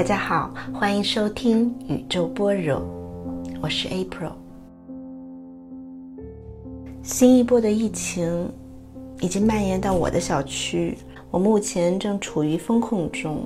[0.00, 2.80] 大家好，欢迎收听宇宙般若，
[3.60, 4.32] 我是 April。
[7.02, 8.50] 新一波的疫情
[9.20, 10.96] 已经蔓延到我的小区，
[11.30, 13.42] 我目前正处于风控中。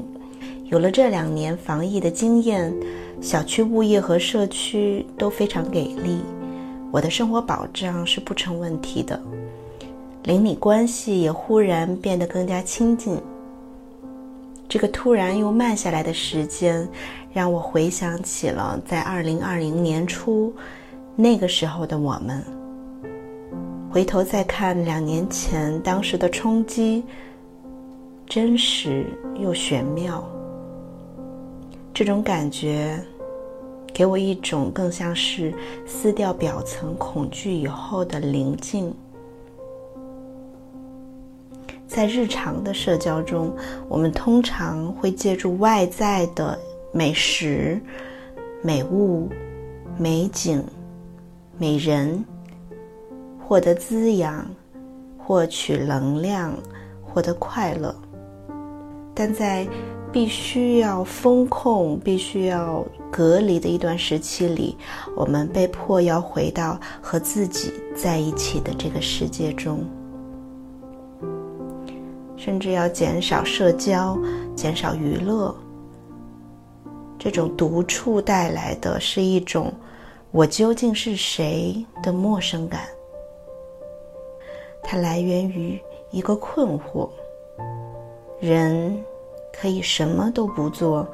[0.67, 2.73] 有了这两年防疫的经验，
[3.21, 6.21] 小区物业和社区都非常给力，
[6.93, 9.21] 我的生活保障是不成问题的。
[10.23, 13.19] 邻里关系也忽然变得更加亲近。
[14.75, 16.89] 这个突然又慢下来的时间，
[17.33, 20.53] 让我回想起了在二零二零年初
[21.15, 22.43] 那个时候的我们。
[23.89, 27.05] 回头再看两年前当时的冲击，
[28.27, 29.07] 真实
[29.39, 30.29] 又玄妙。
[31.93, 32.99] 这种感觉，
[33.93, 35.55] 给我一种更像是
[35.87, 38.93] 撕掉表层恐惧以后的宁静。
[41.95, 43.55] 在日常的社交中，
[43.89, 46.59] 我们通常会借助外在的
[46.93, 47.81] 美食、
[48.63, 49.29] 美物、
[49.97, 50.61] 美景、
[51.57, 52.25] 美人，
[53.39, 54.45] 获得滋养、
[55.17, 56.53] 获取能量、
[57.01, 57.95] 获得快乐。
[59.15, 59.65] 但在
[60.11, 64.77] 必须要封控、必须要隔离的一段时期里，
[65.17, 69.79] 我们被迫要回到和自己在一起的这个世界中。
[72.45, 74.19] 甚至要减少社交，
[74.55, 75.55] 减少娱乐。
[77.19, 79.73] 这种独处带来的是一种
[80.31, 82.83] “我究竟是谁”的陌生感。
[84.83, 87.09] 它来源于一个困惑：
[88.39, 89.03] 人
[89.51, 91.09] 可以什么都不做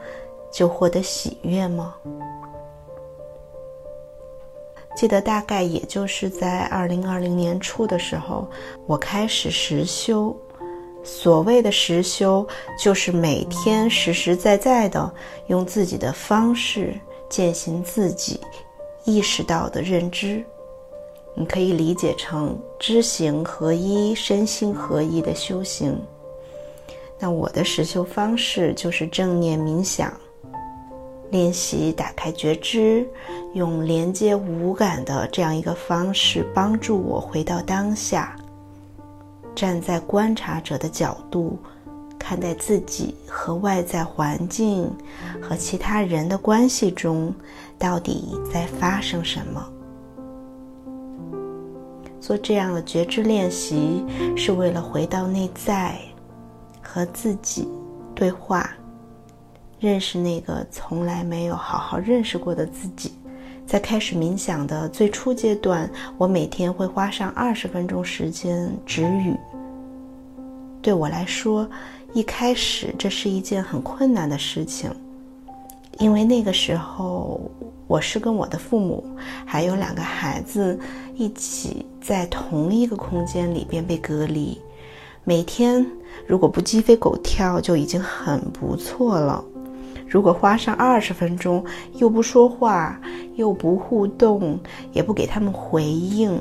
[0.50, 1.94] 就获得喜悦吗？
[4.96, 8.48] 记得大概也就是在二零二零年初的时候，
[8.88, 10.36] 我开始实修。
[11.02, 12.46] 所谓的实修，
[12.78, 15.12] 就是每天实实在在的
[15.46, 16.94] 用自己的方式
[17.28, 18.38] 践行自己
[19.04, 20.44] 意识到的认知。
[21.34, 25.98] 你可以理解成知行合一、身心合一的修行。
[27.18, 30.12] 那我的实修方式就是正念冥想，
[31.30, 33.06] 练习打开觉知，
[33.54, 38.36] 用连接五感的这样一个方式，帮助我回到当下。
[39.60, 41.58] 站在观察者的角度，
[42.18, 44.90] 看待自己和外在环境
[45.38, 47.30] 和其他人的关系中，
[47.78, 49.62] 到底在发生什么？
[52.22, 54.02] 做这样的觉知练习，
[54.34, 56.00] 是为了回到内在，
[56.80, 57.68] 和自己
[58.14, 58.66] 对话，
[59.78, 63.12] 认识那个从来没有好好认识过的自己。
[63.66, 69.36] 在开始冥想的最初阶段，我每天会花上二十分钟时间止语。
[70.82, 71.68] 对我来说，
[72.12, 74.90] 一开始这是一件很困难的事情，
[75.98, 77.40] 因为那个时候
[77.86, 79.04] 我是跟我的父母
[79.44, 80.78] 还有两个孩子
[81.14, 84.58] 一起在同一个空间里边被隔离，
[85.22, 85.84] 每天
[86.26, 89.44] 如果不鸡飞狗跳就已经很不错了。
[90.08, 91.64] 如果花上二十分钟，
[91.94, 93.00] 又不说话，
[93.36, 94.58] 又不互动，
[94.92, 96.36] 也不给他们回应，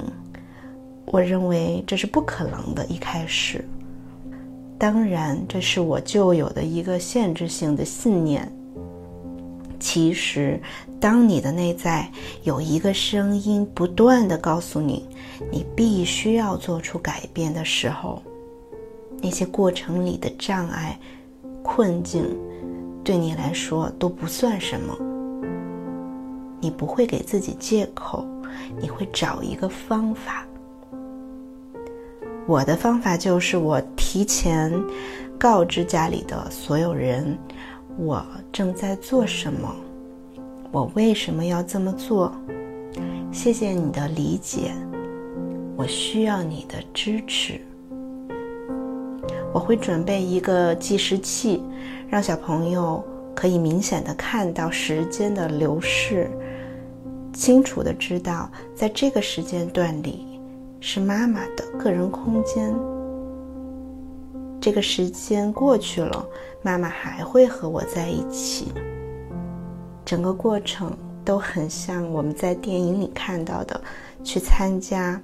[1.05, 2.83] 我认为这是不可能的。
[2.87, 3.63] 一开始，
[4.79, 8.49] 当然这是我旧有的一个限制性的信念。
[9.77, 10.61] 其实，
[10.99, 12.09] 当你的内在
[12.43, 15.07] 有一个声音不断的告诉你，
[15.51, 18.21] 你必须要做出改变的时候，
[19.21, 20.97] 那些过程里的障碍、
[21.61, 22.25] 困境。
[23.01, 24.95] 对你来说都不算什么，
[26.59, 28.23] 你不会给自己借口，
[28.79, 30.45] 你会找一个方法。
[32.49, 34.73] 我的方法就是我提前
[35.37, 37.37] 告知家里的所有人，
[37.95, 39.71] 我正在做什么，
[40.71, 42.33] 我为什么要这么做。
[43.31, 44.71] 谢谢你的理解，
[45.77, 47.61] 我需要你的支持。
[49.53, 51.61] 我会准备一个计时器。
[52.09, 53.05] 让小朋友
[53.35, 56.27] 可以明显的看到时间的流逝，
[57.31, 60.25] 清楚的知道在这个时间段里
[60.79, 62.73] 是妈妈的个人空间。
[64.61, 66.25] 这个时间过去了，
[66.61, 68.71] 妈妈还会和我在一起。
[70.05, 70.91] 整个过程
[71.23, 73.79] 都很像我们在电影里看到的，
[74.23, 75.21] 去参加。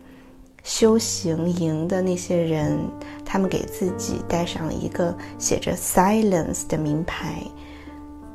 [0.63, 2.79] 修行营的那些人，
[3.23, 7.43] 他们给自己戴上了一个写着 “silence” 的名牌，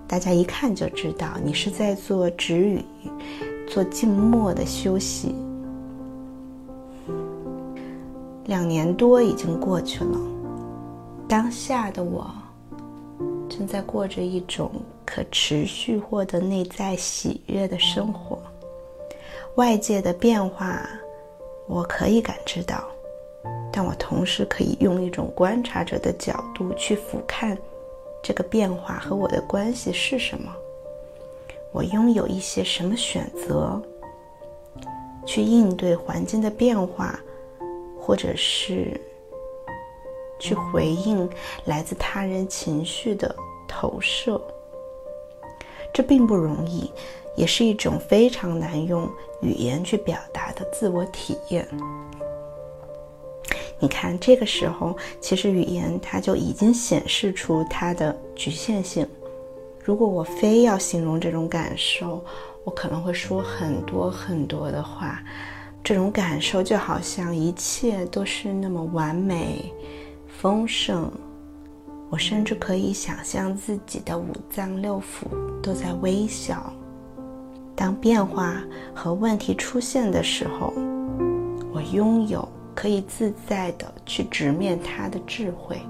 [0.06, 2.84] 大家一看就知道你是在做止语、
[3.66, 5.34] 做静默的休息。
[8.50, 10.18] 两年多已经过去了，
[11.28, 12.28] 当下的我
[13.48, 14.72] 正在过着一种
[15.06, 18.42] 可持续获得内在喜悦的生活。
[19.54, 20.84] 外界的变化，
[21.68, 22.82] 我可以感知到，
[23.72, 27.56] 但我同时可以用一种观察者的角度去俯瞰
[28.20, 30.52] 这个变化和我的关系是什么。
[31.70, 33.80] 我拥有一些什么选择，
[35.24, 37.16] 去应对环境的变化，
[38.10, 39.00] 或者是
[40.40, 41.30] 去回应
[41.66, 43.32] 来自他人情绪的
[43.68, 44.42] 投射。
[45.94, 46.90] 这并不容易。
[47.36, 49.08] 也是一种非常难用
[49.40, 51.66] 语言去表达的自我体验。
[53.78, 59.08] 你看，这个时候其实语言它就已经显示出它的局限性。
[59.84, 62.22] 如果我非要形容这种感受，
[62.64, 65.22] 我可能会说很多很多的话。
[65.82, 69.72] 这种感受就好像一切都是那么完美、
[70.26, 71.10] 丰盛。
[72.10, 75.26] 我甚至可以想象自己的五脏六腑
[75.62, 76.72] 都在微笑。
[77.76, 78.62] 当变化
[78.94, 80.72] 和问题出现的时候，
[81.72, 85.80] 我拥有可以自在的去直面它的智慧。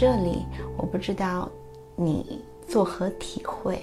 [0.00, 0.46] 这里，
[0.78, 1.46] 我不知道
[1.94, 3.78] 你作何体会。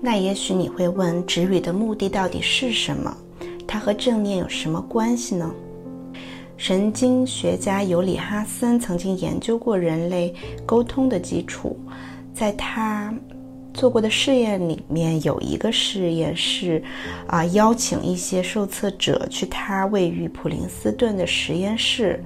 [0.00, 3.16] 那也许你会问：止语的目的到底是什么？
[3.64, 5.54] 它和正念有什么关系呢？
[6.56, 10.34] 神经学家尤里哈森曾经研究过人类
[10.66, 11.78] 沟通的基础，
[12.34, 13.14] 在他
[13.72, 16.82] 做过的试验里面，有一个试验是
[17.28, 22.20] 啊，邀请一些受测者去他位于普林斯顿的实验室。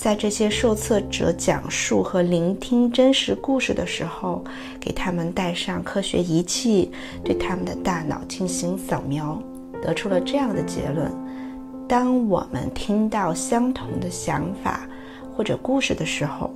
[0.00, 4.42] 在这些受测者讲述和聆听真实故事的时候，
[4.80, 6.90] 给他们带上科学仪器，
[7.22, 9.38] 对他们的大脑进行扫描，
[9.82, 11.12] 得出了这样的结论：
[11.86, 14.88] 当我们听到相同的想法
[15.36, 16.50] 或者故事的时候，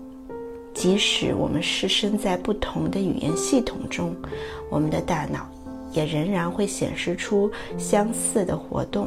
[0.72, 4.16] 即使我们是身在不同的语言系统中，
[4.70, 5.46] 我们的大脑
[5.92, 9.06] 也仍然会显示出相似的活动。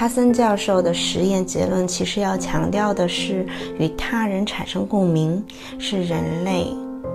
[0.00, 3.46] 哈森教授的实验结论其实要强调的是，
[3.78, 5.44] 与他人产生共鸣
[5.78, 6.68] 是人类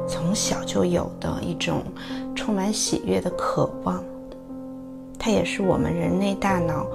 [0.07, 1.81] 从小就有的一种
[2.35, 4.03] 充满喜悦的渴望。
[5.17, 6.85] 它也是我们人类大脑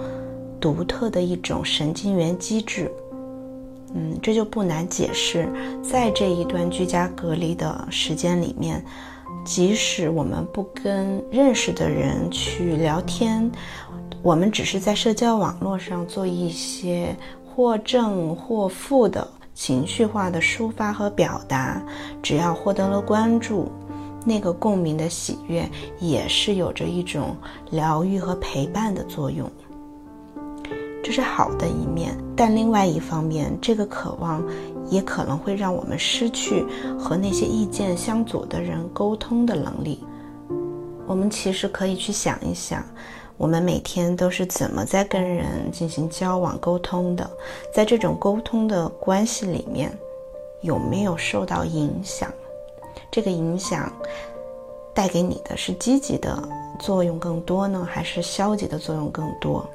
[0.60, 2.88] 独特的一种神经元机制。
[3.92, 5.48] 嗯，这就不难解释，
[5.82, 8.80] 在这一段居家隔离的时间里面，
[9.44, 13.50] 即使我们不跟认识的人去聊天。
[14.22, 21.82] 我们只是在社交网络上做一些或正或负的情绪化的抒发和表达，
[22.22, 23.70] 只要获得了关注，
[24.26, 25.68] 那个共鸣的喜悦
[25.98, 27.34] 也是有着一种
[27.70, 29.50] 疗愈和陪伴的作用。
[31.02, 34.44] 这是好的一面，但另外一方面，这个渴望
[34.90, 36.62] 也可能会让我们失去
[36.98, 40.04] 和那些意见相左的人沟通的能力。
[41.06, 42.84] 我们其实可以去想一想。
[43.40, 47.28] 我们每天都是怎么在跟人进行交往沟通的？
[47.72, 49.90] 在这种沟通的关系里面，
[50.60, 52.30] 有没有受到影响？
[53.10, 53.90] 这个影响
[54.92, 56.38] 带给你的是积极的
[56.78, 59.66] 作用更多呢，还是消极的作用更多？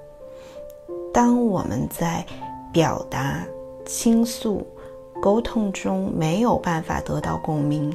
[1.12, 2.24] 当我们在
[2.72, 3.44] 表达、
[3.84, 4.64] 倾诉、
[5.20, 7.92] 沟通中没有办法得到共鸣、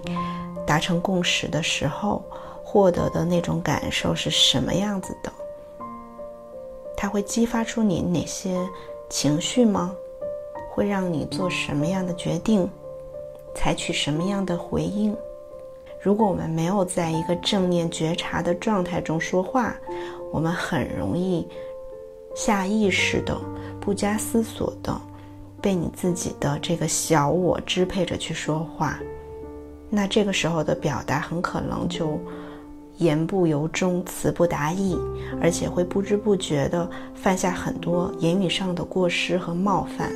[0.66, 2.24] 达成共识的时候，
[2.64, 5.32] 获得的那种感受是什么样子的？
[7.00, 8.54] 它会激发出你哪些
[9.08, 9.96] 情绪吗？
[10.70, 12.68] 会让你做什么样的决定，
[13.54, 15.16] 采取什么样的回应？
[16.02, 19.74] 如果我们没有在一个正念觉察的状态中说话，
[20.30, 21.48] 我们很容易
[22.34, 23.34] 下意识的、
[23.80, 24.94] 不加思索的
[25.62, 29.00] 被你自己的这个小我支配着去说话。
[29.88, 32.20] 那这个时候的表达很可能就。
[33.00, 34.94] 言不由衷，词不达意，
[35.40, 40.12] 而且会不知不觉地犯下很多言语上的过失和冒犯。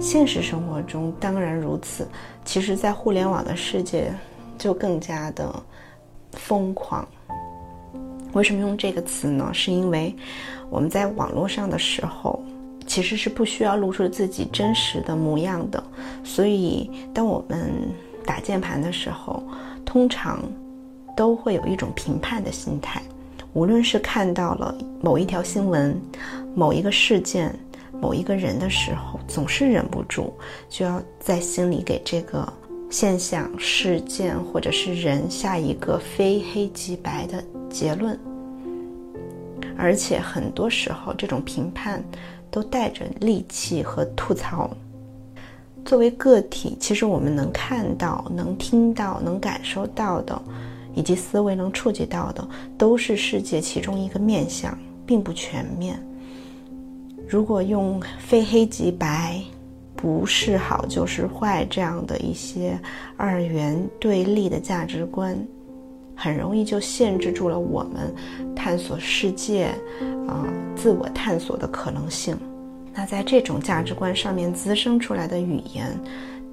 [0.00, 2.08] 现实生活中当然如此，
[2.42, 4.14] 其实，在互联网的世界
[4.56, 5.54] 就更加的
[6.32, 7.06] 疯狂。
[8.32, 9.50] 为什么用这个词呢？
[9.52, 10.16] 是因为
[10.70, 12.42] 我们在网络上的时候，
[12.86, 15.82] 其实是不需要露出自己真实的模样的。
[16.24, 17.70] 所以，当我们
[18.24, 19.42] 打键盘的时候，
[19.84, 20.42] 通常。
[21.16, 23.02] 都会有一种评判的心态，
[23.52, 26.00] 无论是看到了某一条新闻、
[26.54, 27.54] 某一个事件、
[28.00, 30.32] 某一个人的时候，总是忍不住
[30.68, 32.50] 就要在心里给这个
[32.90, 38.18] 现象、事件或者是人下一个非黑即白的结论。
[39.76, 42.04] 而且很多时候，这种评判
[42.50, 44.70] 都带着戾气和吐槽。
[45.82, 50.40] 作为个体，其实我们能看到、能听到、能感受到的，
[50.94, 56.00] 以及思维能触及到的，都是世界其中一个面相，并不全面。
[57.28, 59.40] 如果用非黑即白、
[59.94, 62.78] 不是好就是坏这样的一些
[63.16, 65.38] 二元对立的价值观，
[66.16, 68.12] 很容易就限制住了我们
[68.56, 69.66] 探索世界、
[70.26, 72.34] 啊自我探索的可能性。
[72.94, 75.86] 那在这种价值观上面滋生出来的语言，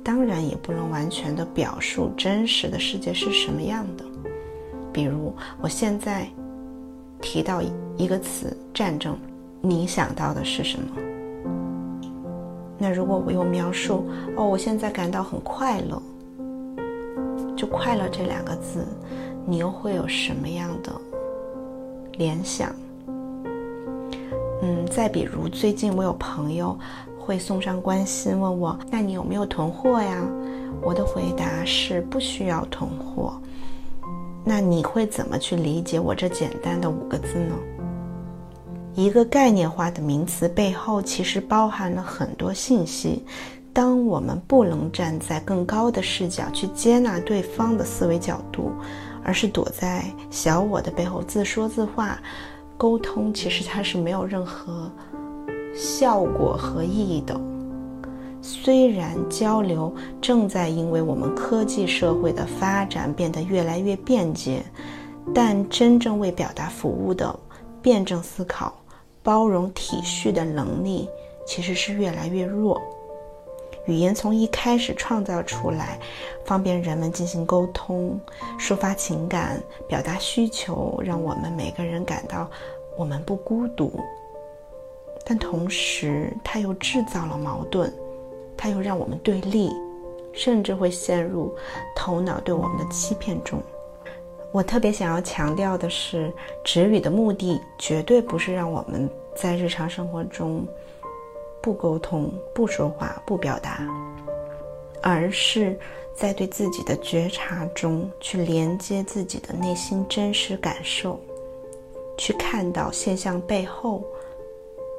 [0.03, 4.03] 当然也不能完全的表述真实的世界是什么样的。
[4.97, 6.27] 比如，我现在
[7.21, 7.61] 提到
[7.97, 9.15] 一个词“战争”，
[9.61, 10.87] 你想到的是什么？
[12.79, 16.01] 那如果我用描述“哦，我现在感到很快乐”，
[17.55, 18.87] 就“快乐”这两个字，
[19.45, 20.91] 你又会有什么样的
[22.13, 22.73] 联想？
[24.63, 26.75] 嗯，再比如，最近我有朋友
[27.19, 30.27] 会送上关心，问我：“那你有没有囤货呀？”
[30.81, 33.39] 我的回答是不需要囤货。
[34.49, 37.53] 那你会怎么去理解我这简单的五个字呢？
[38.95, 43.25] 一个概念化的名词背后其实包含了很多信息。
[43.73, 48.71] 当我们不能站在更高的视角去接纳对方的思维角度，
[49.21, 52.17] 而是躲在小我的背后自说自话。
[52.77, 54.89] 沟通其实它是没有任何
[55.75, 57.37] 效果和意义的。
[58.41, 64.63] 虽然交流正在因为我们科技社会的发展变得越来越便捷，
[65.33, 67.37] 但真正为表达服务的
[67.81, 68.73] 辩证思考、
[69.21, 71.09] 包容体恤的能力
[71.45, 72.81] 其实是越来越弱。
[73.85, 75.97] 语言从一开始创造出来，
[76.45, 78.19] 方便人们进行沟通、
[78.59, 82.49] 抒发情感、表达需求，让我们每个人感到
[82.97, 83.91] 我们不孤独。
[85.25, 87.93] 但同时，它又制造了矛盾，
[88.57, 89.71] 它又让我们对立，
[90.33, 91.55] 甚至会陷入
[91.95, 93.61] 头脑对我们的欺骗中。
[94.51, 96.33] 我特别想要强调的是，
[96.63, 100.65] 止语的目的绝对不是让我们在日常生活中。
[101.59, 103.85] 不沟通、不说话、不表达，
[105.01, 105.77] 而是
[106.15, 111.19] 在对自己的觉察中去连接自己的内心真实感受，
[112.17, 114.01] 去看到现象背后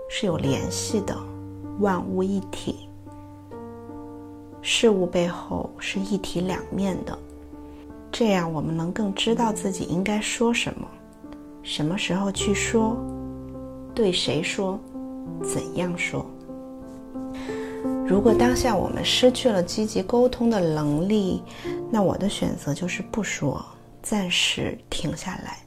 [0.08, 1.16] 是有联系的，
[1.78, 2.87] 万物一体，
[4.70, 7.18] 事物背后是一体两面的。
[8.12, 10.86] 这样，我们能更知道自己应该说什么，
[11.62, 12.94] 什么时候去说，
[13.94, 14.78] 对谁说，
[15.42, 16.26] 怎样说。
[18.06, 21.42] 如果当下我们失去了积极沟通的能力，
[21.90, 23.64] 那我的选择就是不说，
[24.02, 25.60] 暂时停下来，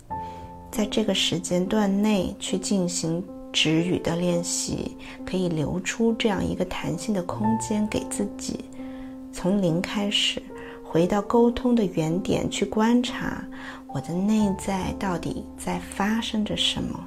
[0.69, 8.65] 在这个时间段内去进行止语的练习，可以留出这样一个弹性的空间给自己，
[9.31, 10.41] 从零开始，
[10.83, 13.43] 回到沟通的原点去观察
[13.87, 16.99] 我的内在到底在发生着什么。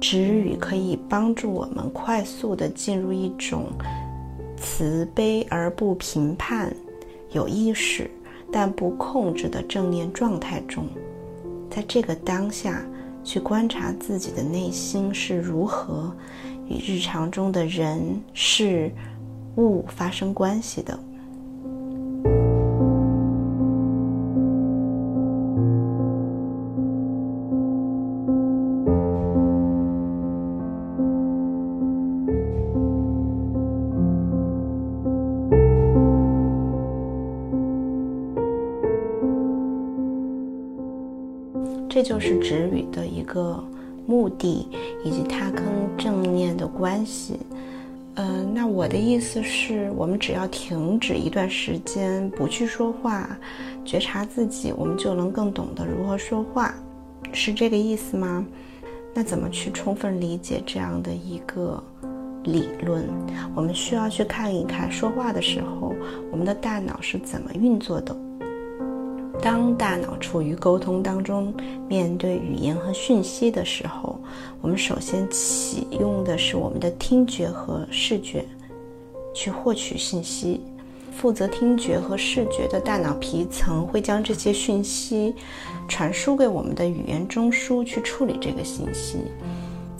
[0.00, 3.66] 止语可以帮助我们快速的进入一种。
[4.56, 6.70] 慈悲而不评判，
[7.32, 8.10] 有意识
[8.52, 10.86] 但不控制的正念状态中，
[11.70, 12.84] 在这个当下
[13.24, 16.14] 去观察自己的内心是如何
[16.68, 18.90] 与日常中的人事
[19.56, 20.98] 物发生关系的。
[42.02, 43.62] 这就是止语的一个
[44.06, 44.66] 目的，
[45.04, 45.62] 以及它跟
[45.98, 47.38] 正念的关系。
[48.14, 53.28] 嗯，那我的意思是，我们只要停止一段时间，不去说话，
[53.84, 56.74] 觉察自己，我们就能更懂得如何说话，
[57.34, 58.46] 是这个意思吗？
[59.12, 61.82] 那怎么去充分理解这样的一个
[62.44, 63.04] 理论？
[63.54, 65.94] 我们需要去看一看，说话的时候，
[66.32, 68.16] 我们的大脑是怎么运作的。
[69.42, 71.54] 当大脑处于沟通当中，
[71.88, 74.20] 面对语言和讯息的时候，
[74.60, 78.44] 我们首先启用的是我们的听觉和视觉，
[79.34, 80.60] 去获取信息。
[81.12, 85.34] 负责听觉和视觉的大脑皮层会将这些讯息
[85.88, 89.18] 传输给我们的语言中枢去处理这个信息。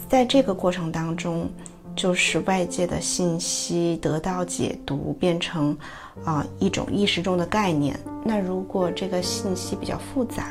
[0.07, 1.49] 在这个过程当中，
[1.95, 5.77] 就是外界的信息得到解读，变成
[6.23, 7.99] 啊一种意识中的概念。
[8.23, 10.47] 那如果这个信息比较复杂，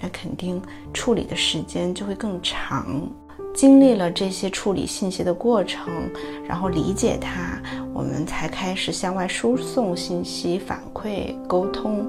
[0.00, 0.60] 那肯定
[0.92, 3.08] 处理的时间就会更长。
[3.54, 5.90] 经历了这些处理信息的过程，
[6.46, 7.58] 然后理解它，
[7.94, 12.06] 我们才开始向外输送信息、反馈、沟通。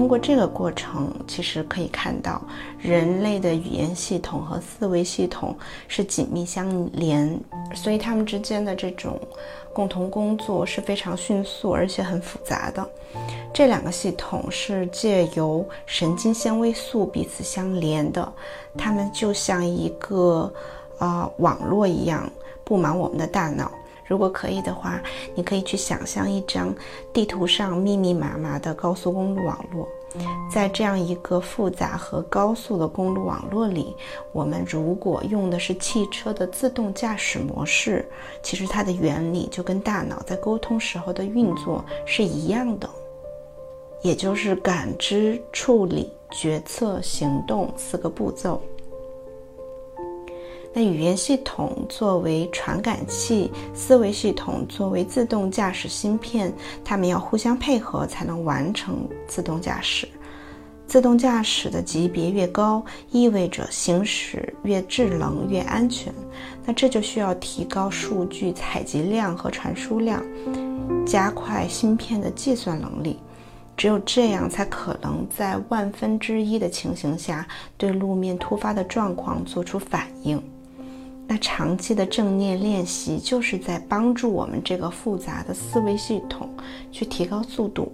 [0.00, 2.40] 通过这个过程，其实可以看到，
[2.78, 5.54] 人类的语言系统和思维系统
[5.88, 7.38] 是紧密相连，
[7.74, 9.20] 所以他们之间的这种
[9.74, 12.88] 共同工作是非常迅速而且很复杂的。
[13.52, 18.26] 这两个系统是借由神经纤维素彼此相连的，
[18.78, 20.50] 它们就像一个
[20.98, 22.26] 呃网络一样
[22.64, 23.70] 布满我们的大脑。
[24.10, 25.00] 如果可以的话，
[25.36, 26.74] 你可以去想象一张
[27.12, 29.86] 地图上密密麻麻的高速公路网络，
[30.52, 33.94] 在这样一个复杂和高速的公路网络里，
[34.32, 38.04] 我们如果用的是汽车的自动驾驶模式，
[38.42, 42.90] 其实它的原理就跟大脑在沟通时候的运作是一样的。
[44.02, 48.60] 也就是感知、处理、决策、行动四个步骤。
[50.72, 56.52] 那语言系统作为传感器，思维系统作为自动驾驶芯片，
[56.84, 60.08] 它们要互相配合才能完成自动驾驶。
[60.86, 66.12] 自动驾驶的级别越高，意味着行驶越智能、越安全。
[66.64, 70.20] 那这就需要提高数据采集量和传输量，
[71.06, 73.18] 加快芯片的计算能力。
[73.76, 77.46] 只有这样，才可能在万分之一的情形下，
[77.76, 80.42] 对路面突发的状况做出反应。
[81.32, 86.50] 那长期的正念练习，就是在帮助我们这个复杂的思维系统
[86.90, 87.92] 去提高速度，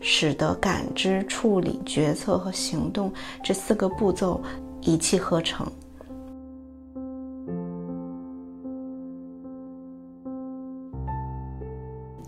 [0.00, 3.10] 使得感知、处理、决策和行动
[3.42, 4.38] 这四个步骤
[4.82, 5.66] 一气呵成。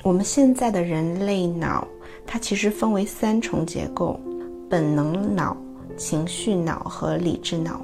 [0.02, 1.86] 我们现在的人类脑。
[2.26, 4.18] 它其实分为三重结构：
[4.70, 5.54] 本能脑、
[5.98, 7.82] 情绪脑和理智脑。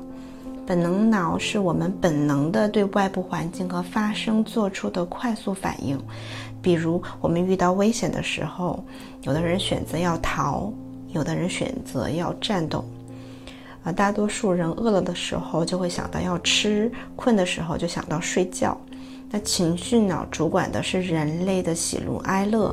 [0.71, 5.99] 本能脑是我们本能的对外部环境和发生做出的快速反应，
[6.63, 8.81] 比如我们遇到危险的时候，
[9.23, 10.73] 有的人选择要逃，
[11.09, 12.85] 有的人选择要战斗。
[13.83, 18.81] 啊，大多数人饿了的时候就会想到要吃，困的时候就想到睡觉。
[19.29, 22.73] 那情绪脑主管的是人类的喜怒哀乐，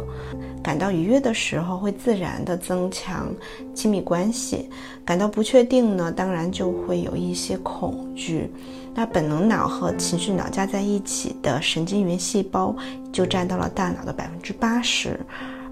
[0.62, 3.28] 感到愉悦的时候会自然的增强
[3.74, 4.70] 亲密关系，
[5.08, 8.52] 感到不确定呢，当然就会有一些恐惧。
[8.93, 12.76] 那本能脑和情绪脑加在一起的神经元细胞
[13.10, 15.17] 就占到了大脑的百分之八十，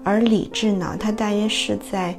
[0.02, 2.16] 而理智脑它大约是在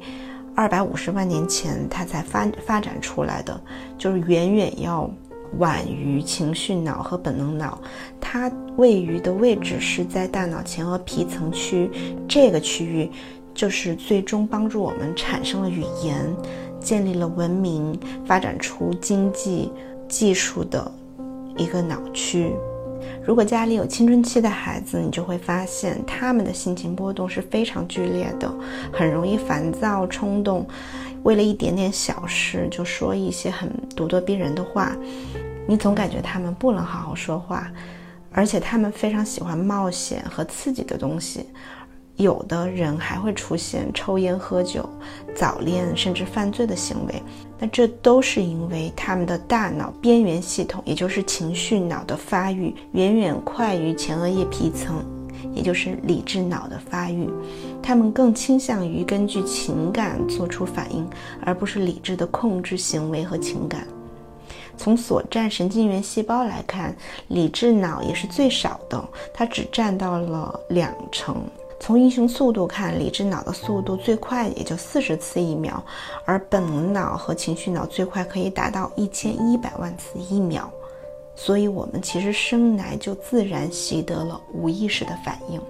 [0.54, 3.60] 二百五十万年前它才发发展出来的，
[3.98, 5.10] 就是远远要。
[5.56, 7.80] 晚于情绪脑和本能脑，
[8.20, 11.90] 它位于的位置是在大脑前额皮层区，
[12.28, 13.10] 这个区域
[13.54, 16.22] 就是最终帮助我们产生了语言、
[16.88, 19.70] 建立了文明、发展出经济
[20.08, 20.90] 技术的
[21.54, 22.50] 一个脑区。
[23.22, 28.50] 如果家里有青春期的孩子，你就会发现他们的心情波动是非常剧烈的，
[28.90, 30.66] 很容易烦躁、冲动。
[31.24, 34.96] 为了一点点小事就说一些很咄咄逼人的话，
[35.66, 37.70] 你总感觉他们不能好好说话，
[38.32, 41.44] 而且他们非常喜欢冒险和刺激的东西。
[42.18, 44.86] 有的人还会出现抽烟、喝酒、
[45.34, 47.22] 早恋甚至犯罪的行为，
[47.58, 55.02] 那这都是因为他们的大脑边缘系统，也就是情绪脑的发育远远快于前额叶皮层。
[55.54, 57.28] 也就是理智脑的发育，
[57.82, 61.08] 他们更倾向于根据情感做出反应，
[61.44, 63.86] 而不是理智的控制行为和情感。
[64.76, 66.94] 从所占神经元细胞来看，
[67.28, 69.02] 理智脑也是最少的，
[69.32, 71.36] 它只占到了两成。
[71.80, 75.82] 从运行速度看，理智脑的速度最快也就四十次一秒，
[76.24, 80.70] 而本能脑和情绪脑最快可以达到一千一百万次一秒。
[81.34, 85.60] 所以，我们其实生来就自然习得了无意识的反应。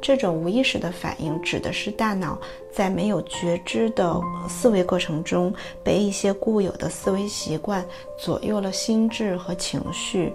[0.00, 2.38] 这种无意识的反应，指的是大脑
[2.72, 7.84] 在没有觉知的思维过程中，被一些固有的思维习惯
[8.16, 10.32] 左右了心智和情绪，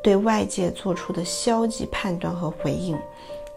[0.00, 2.96] 对外界做出的消极判断和回应。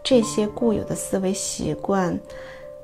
[0.04, 2.18] 这些固有的思维习惯，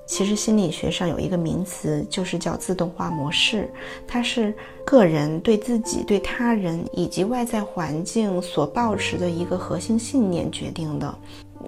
[0.06, 3.70] 其实心理学上有一个名词，就是叫自动化模式，
[4.08, 4.54] 它是
[4.86, 11.14] 个人对自己、对他人以及外在环境所抱持的一个核心信念决定的。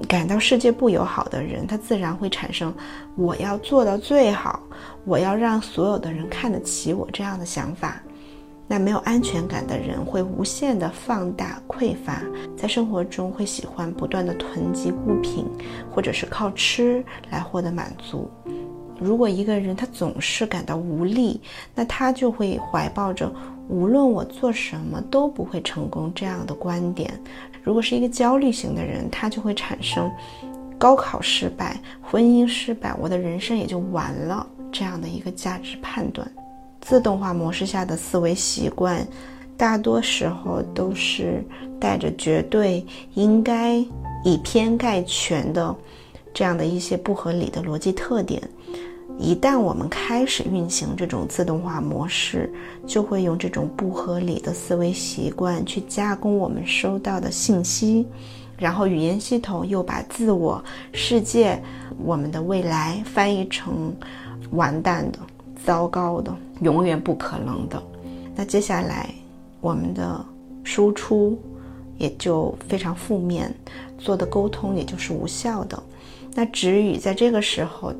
[0.07, 2.73] 感到世界不友好的人，他自然会产生
[3.17, 4.61] “我要做到最好，
[5.03, 8.01] 我要让所有的人看得起我”这样的想法。
[8.71, 12.21] 那没有安全感的人会无限的放大匮乏，
[12.55, 15.43] 在生活中会喜欢不断的囤积物品，
[15.91, 18.29] 或者是靠吃来获得满足。
[18.99, 21.41] 如果一个人他总是感到无力，
[21.73, 23.33] 那他就会怀抱着
[23.67, 27.11] 无论我做什么都不会成功这样的观点。
[27.63, 30.11] 如果是一个焦虑型的人，他就会产生
[30.77, 36.29] 高考失败、婚姻失败，我的人生也就完了这样的一个价值判断。
[36.89, 39.07] 自动化模式下的思维习惯，
[39.55, 41.45] 大多时候都是
[41.79, 43.75] 带着绝对应该
[44.23, 45.75] 以偏概全的
[46.33, 48.41] 这样的一些不合理的逻辑特点。
[49.19, 52.51] 一旦我们开始运行这种自动化模式，
[52.87, 58.07] 就会用这种不合理的思维习惯去加工我们收到的信息，
[58.57, 61.61] 然后语言系统又把自我、世界、
[62.03, 63.95] 我们的未来翻译成
[64.49, 65.19] 完蛋的。
[65.65, 67.81] 糟糕的，永远不可能的。
[68.35, 69.09] 那接下来，
[69.61, 70.25] 我们的
[70.63, 71.37] 输出
[71.97, 73.53] 也就非常负面，
[73.97, 75.81] 做的沟通也就是无效的。
[76.33, 77.93] 那止语在这个时候，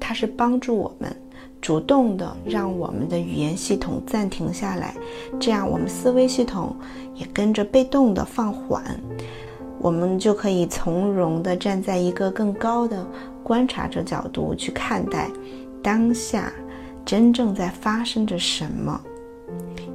[0.00, 1.14] 它是帮助我们
[1.60, 4.94] 主动的让我们的语言系统暂停下来，
[5.38, 6.74] 这样我们思维系统
[7.14, 8.82] 也跟着被动的放缓，
[9.78, 13.06] 我们就可以从容的站在一个更高的
[13.42, 15.28] 观察者角度去看待
[15.82, 16.52] 当下。
[17.04, 19.00] 真正在发生着什么，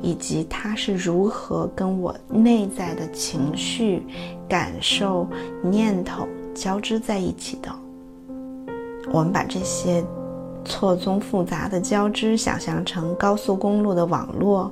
[0.02, 4.04] 以及它是如何跟我内在的情绪、
[4.48, 5.28] 感受、
[5.64, 7.72] 念头交织在一起的？
[9.12, 10.04] 我们把这些
[10.66, 14.72] 错综复杂的交织想象成高速公路的网络，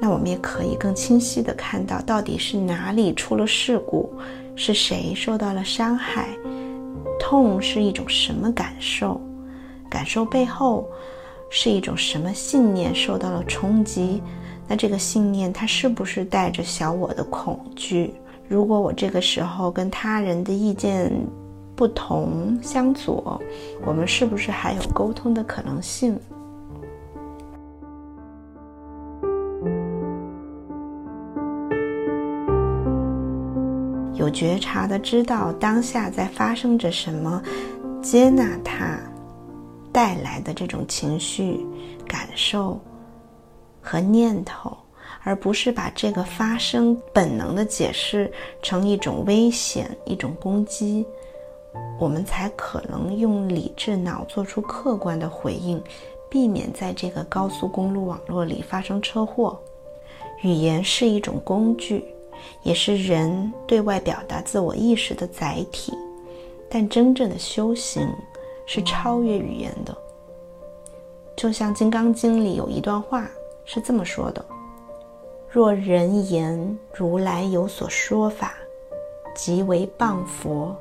[0.00, 4.12] 那我们也可以更清晰地看到到底是哪里出了事故，
[4.54, 6.28] 是谁受到了伤害，
[7.18, 9.18] 痛是一种什么感受，
[9.88, 10.86] 感受背后。
[11.50, 14.22] 是一种什么信念受到了冲击？
[14.68, 18.14] 那这个信念它是不是带着小我的恐惧？
[18.48, 21.12] 如果我这个时候跟他人的意见
[21.74, 23.40] 不同相左，
[23.84, 26.16] 我们是不是还有沟通的可能性？
[34.14, 37.42] 有觉察的知道当下在发生着什么，
[38.00, 39.00] 接纳它。
[40.00, 41.60] 带来的这种情绪、
[42.08, 42.80] 感受
[43.82, 44.74] 和念头，
[45.22, 48.32] 而不是把这个发生本能的解释
[48.62, 51.04] 成一种危险、一种攻击，
[51.98, 55.78] 我们才可能用理智脑做出客观的回应，
[56.30, 59.60] 避免在这个高速公路网络里发生车祸。
[60.40, 62.02] 语言是一种工具，
[62.62, 65.92] 也是人对外表达自我意识的载体，
[66.70, 68.08] 但真正的修行。
[68.72, 69.92] 是超越语言的，
[71.36, 73.28] 就像《金刚经》里有一段话
[73.64, 74.44] 是这么说的
[75.50, 78.54] ：“若人言如来有所说法，
[79.34, 80.72] 即为谤佛，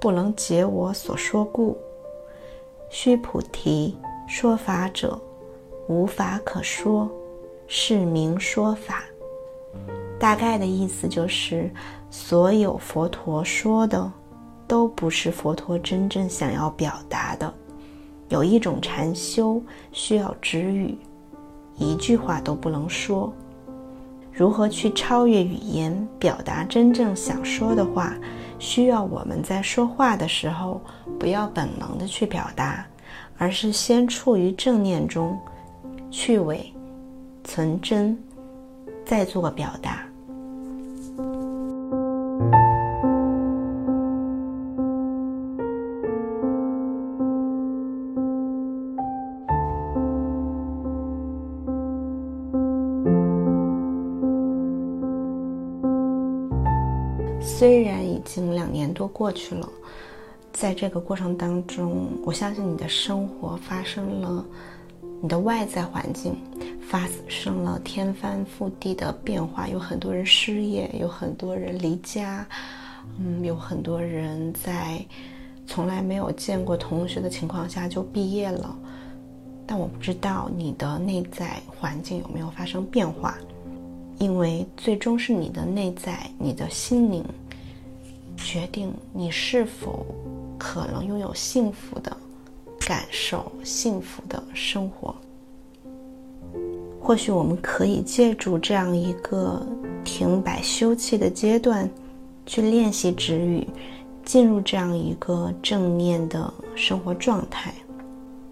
[0.00, 1.78] 不能解我所说故。
[2.88, 5.16] 须菩提，说法者，
[5.86, 7.08] 无法可说，
[7.68, 9.04] 是名说法。”
[10.18, 11.70] 大概的意思就是，
[12.10, 14.12] 所有佛陀说的。
[14.70, 17.52] 都不是佛陀真正想要表达的。
[18.28, 20.96] 有一种禅修需要止语，
[21.76, 23.32] 一句话都不能说。
[24.32, 28.14] 如何去超越语言，表达真正想说的话？
[28.60, 30.80] 需要我们在说话的时候，
[31.18, 32.86] 不要本能的去表达，
[33.38, 35.36] 而是先处于正念中，
[36.12, 36.72] 去伪
[37.42, 38.16] 存真，
[39.04, 40.09] 再做表达。
[59.20, 59.68] 过去了，
[60.50, 64.42] 在这个过程当中，我相信你的生活发生了，
[65.20, 66.34] 你的外在环境
[66.88, 72.46] 发生了天翻覆地的变化，有很多人失业，有很多人离家，
[73.18, 75.04] 嗯，有很多人在
[75.66, 78.74] 从来没有见过同学的情况下就毕业了。
[79.66, 83.36] 但我不知道你的内在环境有没有发生变化，
[84.18, 87.22] 因为最终是你的内在，你的心灵。
[88.50, 90.04] 决定你是否
[90.58, 92.16] 可能拥有幸福的
[92.80, 95.14] 感受幸福的生活。
[97.00, 99.64] 或许我们可以借助这样一个
[100.02, 101.88] 停摆休憩的阶段，
[102.44, 103.64] 去练习止语，
[104.24, 107.72] 进入这样一个正念的生活状态。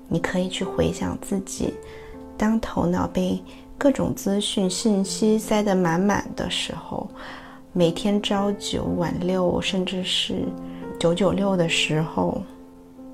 [0.07, 1.75] 你可以去回想自己，
[2.37, 3.43] 当头脑被
[3.77, 7.11] 各种资讯信息塞得满满的时候，
[7.75, 10.43] 每天朝九晚六，甚至是
[10.99, 12.41] 九九六的时候，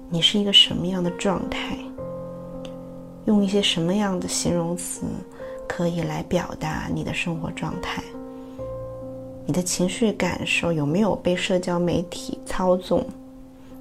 [0.09, 1.77] 你是一个什么样的状态？
[3.25, 5.03] 用一些什么样的形容词
[5.69, 8.03] 可以来表达你的生活状态？
[9.45, 13.05] 你的情绪感受有没有被社交媒体操纵？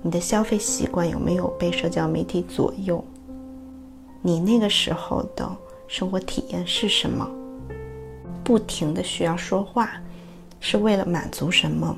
[0.01, 3.01] 你的消费习惯有没有被社交媒体左右？
[4.23, 5.49] 你那个时候的
[5.87, 7.29] 生活体验是什么？
[8.43, 9.91] 不停的需要说话，
[10.65, 11.93] 是为了满足什么？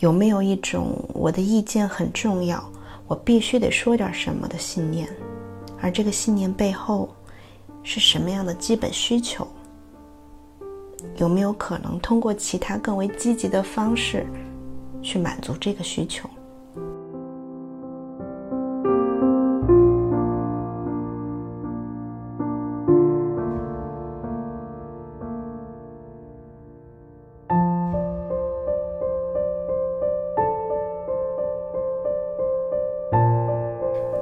[0.00, 2.60] 有没有一种我的意见很重要，
[3.06, 5.08] 我必须得说点什么的信念？
[5.80, 7.08] 而这个信念背后
[7.84, 9.46] 是什么样的基本需求？
[11.18, 14.26] 有没有可能通过其他更为积极的方式
[15.00, 16.28] 去满足这个需求？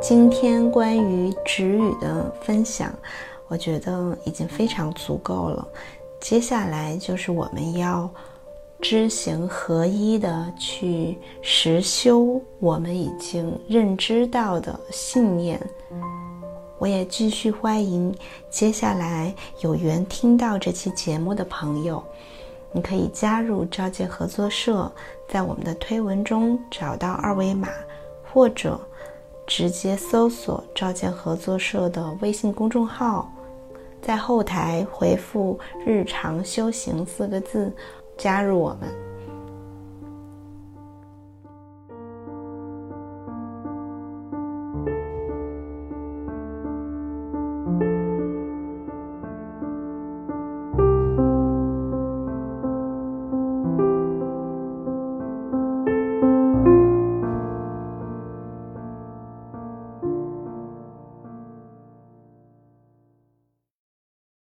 [0.08, 2.94] 今天关于止语的分享，
[3.48, 5.66] 我觉得已经非常足够了。
[6.20, 8.08] 接下来就是我们要
[8.80, 15.60] 知行合一的去实修我们已经认知到的信念。
[16.78, 18.14] 我也继续欢迎
[18.48, 22.00] 接下来有缘听到这期节目的朋友，
[22.70, 24.88] 你可以加入召见合作社，
[25.28, 27.70] 在我们的推文中找到二维码，
[28.32, 28.80] 或者。
[29.46, 33.32] 直接搜索“赵建合作社”的微信公众号，
[34.02, 37.72] 在后台回复“日常修行”四个字，
[38.18, 39.05] 加入我们。